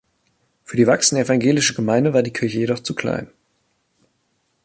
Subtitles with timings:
[0.63, 3.29] Für die wachsende evangelische Gemeinde war die Kirche jedoch zu klein.